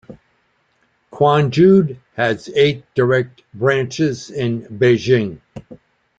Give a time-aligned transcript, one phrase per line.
[1.11, 5.39] Quanjude has eight direct branches in Beijing.